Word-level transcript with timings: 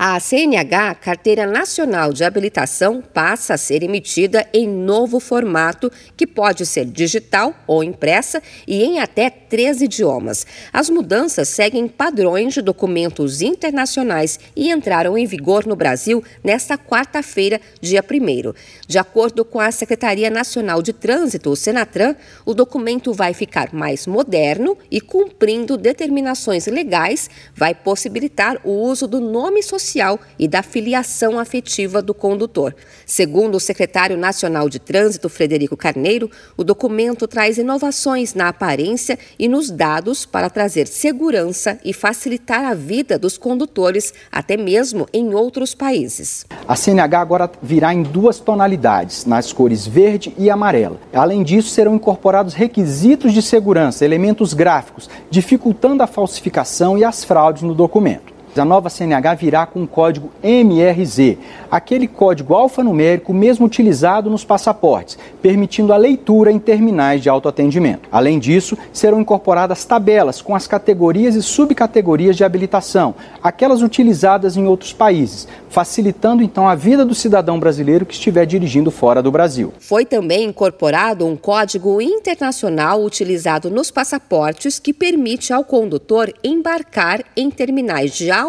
A 0.00 0.20
CNH, 0.20 0.94
Carteira 0.94 1.44
Nacional 1.44 2.12
de 2.12 2.22
Habilitação, 2.22 3.02
passa 3.02 3.54
a 3.54 3.58
ser 3.58 3.82
emitida 3.82 4.46
em 4.54 4.64
novo 4.68 5.18
formato, 5.18 5.90
que 6.16 6.24
pode 6.24 6.64
ser 6.66 6.84
digital 6.84 7.52
ou 7.66 7.82
impressa 7.82 8.40
e 8.64 8.84
em 8.84 9.00
até 9.00 9.28
três 9.28 9.82
idiomas. 9.82 10.46
As 10.72 10.88
mudanças 10.88 11.48
seguem 11.48 11.88
padrões 11.88 12.54
de 12.54 12.62
documentos 12.62 13.42
internacionais 13.42 14.38
e 14.54 14.70
entraram 14.70 15.18
em 15.18 15.26
vigor 15.26 15.66
no 15.66 15.74
Brasil 15.74 16.22
nesta 16.44 16.78
quarta-feira, 16.78 17.60
dia 17.80 18.00
1. 18.00 18.54
De 18.86 18.98
acordo 18.98 19.44
com 19.44 19.58
a 19.58 19.72
Secretaria 19.72 20.30
Nacional 20.30 20.80
de 20.80 20.92
Trânsito, 20.92 21.50
o 21.50 21.56
Senatran, 21.56 22.14
o 22.46 22.54
documento 22.54 23.12
vai 23.12 23.34
ficar 23.34 23.74
mais 23.74 24.06
moderno 24.06 24.78
e, 24.92 25.00
cumprindo 25.00 25.76
determinações 25.76 26.68
legais, 26.68 27.28
vai 27.52 27.74
possibilitar 27.74 28.60
o 28.62 28.70
uso 28.70 29.08
do 29.08 29.20
nome 29.20 29.60
social 29.60 29.87
social 29.88 30.20
e 30.38 30.46
da 30.46 30.62
filiação 30.62 31.38
afetiva 31.38 32.02
do 32.02 32.12
condutor. 32.12 32.74
Segundo 33.06 33.56
o 33.56 33.60
secretário 33.60 34.16
nacional 34.16 34.68
de 34.68 34.78
Trânsito, 34.78 35.28
Frederico 35.28 35.76
Carneiro, 35.76 36.30
o 36.56 36.62
documento 36.62 37.26
traz 37.26 37.56
inovações 37.56 38.34
na 38.34 38.48
aparência 38.48 39.18
e 39.38 39.48
nos 39.48 39.70
dados 39.70 40.26
para 40.26 40.50
trazer 40.50 40.86
segurança 40.86 41.78
e 41.84 41.92
facilitar 41.92 42.64
a 42.64 42.74
vida 42.74 43.18
dos 43.18 43.38
condutores, 43.38 44.12
até 44.30 44.56
mesmo 44.56 45.06
em 45.12 45.34
outros 45.34 45.74
países. 45.74 46.44
A 46.66 46.76
CNH 46.76 47.20
agora 47.20 47.50
virá 47.62 47.94
em 47.94 48.02
duas 48.02 48.38
tonalidades, 48.38 49.24
nas 49.24 49.52
cores 49.52 49.86
verde 49.86 50.34
e 50.36 50.50
amarela. 50.50 51.00
Além 51.12 51.42
disso, 51.42 51.70
serão 51.70 51.94
incorporados 51.94 52.54
requisitos 52.54 53.32
de 53.32 53.40
segurança, 53.40 54.04
elementos 54.04 54.52
gráficos, 54.52 55.08
dificultando 55.30 56.02
a 56.02 56.06
falsificação 56.06 56.98
e 56.98 57.04
as 57.04 57.24
fraudes 57.24 57.62
no 57.62 57.74
documento. 57.74 58.37
A 58.58 58.64
nova 58.64 58.90
CNH 58.90 59.34
virá 59.34 59.66
com 59.66 59.84
o 59.84 59.86
código 59.86 60.30
MRZ, 60.42 61.38
aquele 61.70 62.08
código 62.08 62.54
alfanumérico 62.54 63.32
mesmo 63.32 63.66
utilizado 63.66 64.28
nos 64.28 64.44
passaportes, 64.44 65.16
permitindo 65.40 65.92
a 65.92 65.96
leitura 65.96 66.50
em 66.50 66.58
terminais 66.58 67.22
de 67.22 67.28
autoatendimento. 67.28 68.08
Além 68.10 68.38
disso, 68.38 68.76
serão 68.92 69.20
incorporadas 69.20 69.84
tabelas 69.84 70.42
com 70.42 70.54
as 70.54 70.66
categorias 70.66 71.34
e 71.34 71.42
subcategorias 71.42 72.36
de 72.36 72.42
habilitação, 72.42 73.14
aquelas 73.42 73.80
utilizadas 73.80 74.56
em 74.56 74.66
outros 74.66 74.92
países, 74.92 75.46
facilitando 75.68 76.42
então 76.42 76.68
a 76.68 76.74
vida 76.74 77.04
do 77.04 77.14
cidadão 77.14 77.60
brasileiro 77.60 78.04
que 78.04 78.14
estiver 78.14 78.46
dirigindo 78.46 78.90
fora 78.90 79.22
do 79.22 79.30
Brasil. 79.30 79.72
Foi 79.78 80.04
também 80.04 80.46
incorporado 80.46 81.26
um 81.26 81.36
código 81.36 82.00
internacional 82.00 83.04
utilizado 83.04 83.70
nos 83.70 83.90
passaportes 83.90 84.78
que 84.78 84.92
permite 84.92 85.52
ao 85.52 85.62
condutor 85.62 86.32
embarcar 86.42 87.22
em 87.36 87.50
terminais 87.50 88.14
de 88.14 88.30
autoatendimento 88.30 88.47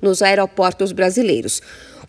nos 0.00 0.22
aeroportos 0.22 0.92
brasileiros. 0.92 1.60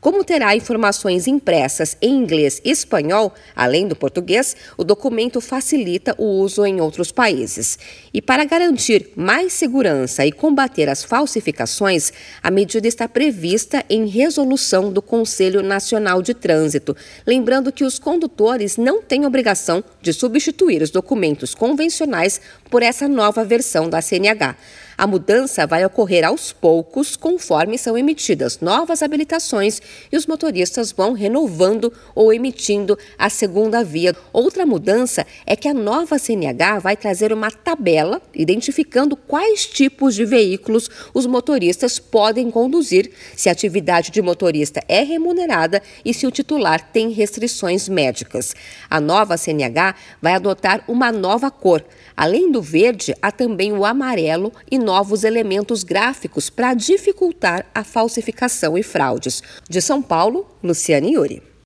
Como 0.03 0.21
terá 0.21 0.53
informações 0.53 1.27
impressas 1.27 1.95
em 2.02 2.13
inglês 2.13 2.61
e 2.66 2.71
espanhol, 2.71 3.33
além 3.55 3.88
do 3.88 3.95
português, 3.95 4.53
o 4.77 4.83
documento 4.83 5.39
facilita 5.39 6.13
o 6.17 6.25
uso 6.25 6.66
em 6.66 6.81
outros 6.81 7.09
países. 7.09 7.79
E 8.13 8.21
para 8.21 8.44
garantir 8.44 9.11
mais 9.16 9.53
segurança 9.53 10.25
e 10.25 10.31
combater 10.33 10.89
as 10.89 11.05
falsificações, 11.05 12.11
a 12.41 12.51
medida 12.51 12.85
está 12.85 13.07
prevista 13.07 13.85
em 13.89 14.05
resolução 14.05 14.91
do 14.91 15.01
Conselho 15.01 15.63
Nacional 15.63 16.21
de 16.21 16.33
Trânsito, 16.33 16.97
lembrando 17.25 17.71
que 17.71 17.85
os 17.85 17.97
condutores 17.97 18.75
não 18.75 19.01
têm 19.01 19.25
obrigação 19.25 19.81
de 20.01 20.11
substituir 20.11 20.81
os 20.81 20.91
documentos 20.91 21.55
convencionais 21.55 22.41
por 22.69 22.83
essa 22.83 23.07
nova 23.07 23.45
versão 23.45 23.89
da 23.89 24.01
CNH. 24.01 24.57
A 24.97 25.08
mudança 25.08 25.66
vai 25.66 25.83
ocorrer 25.83 26.25
aos 26.25 26.53
poucos, 26.53 27.16
conforme 27.16 27.77
são 27.77 27.97
emitidas 27.97 28.59
novas 28.59 29.02
habilitações 29.02 29.81
e 30.11 30.17
os 30.17 30.27
motoristas 30.27 30.91
vão 30.91 31.13
renovando 31.13 31.91
ou 32.13 32.31
emitindo 32.31 32.97
a 33.17 33.30
segunda 33.30 33.83
via. 33.83 34.16
Outra 34.31 34.66
mudança 34.66 35.25
é 35.45 35.55
que 35.55 35.67
a 35.67 35.73
nova 35.73 36.19
CNH 36.19 36.79
vai 36.79 36.95
trazer 36.95 37.34
uma 37.34 37.50
tabela 37.50 38.22
identificando 38.34 39.16
quais 39.16 39.66
tipos 39.66 40.13
de 40.16 40.25
veículos 40.25 40.90
os 41.13 41.25
motoristas 41.25 41.97
podem 41.97 42.51
conduzir, 42.51 43.12
se 43.35 43.50
a 43.50 43.51
atividade 43.51 44.12
de 44.12 44.22
motorista 44.22 44.84
é 44.88 45.01
remunerada 45.01 45.81
e 46.06 46.13
se 46.13 46.28
o 46.28 46.31
titular 46.31 46.91
tem 46.91 47.09
restrições 47.09 47.89
médicas. 47.89 48.56
A 48.89 49.00
nova 49.00 49.38
CNH 49.38 49.95
vai 50.22 50.34
adotar 50.34 50.84
uma 50.88 51.12
nova 51.12 51.50
cor. 51.50 51.84
Além 52.16 52.51
do 52.51 52.62
verde, 52.62 53.16
há 53.22 53.31
também 53.31 53.73
o 53.73 53.85
amarelo 53.85 54.51
e 54.69 54.78
novos 54.83 55.23
elementos 55.23 55.83
gráficos 55.83 56.49
para 56.49 56.73
dificultar 56.73 57.66
a 57.73 57.83
falsificação 57.83 58.77
e 58.77 58.83
fraudes. 58.83 59.41
De 59.69 59.81
São 59.81 60.01
Paulo, 60.01 60.45
Luciane 60.61 61.13
Yuri. 61.13 61.53